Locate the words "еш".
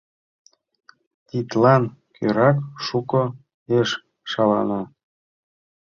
3.79-3.89